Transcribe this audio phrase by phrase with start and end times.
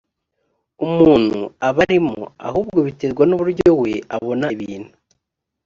[0.85, 2.17] umuntu aba arimo
[2.47, 4.91] ahubwo biterwa nuburyo we abona ibintu.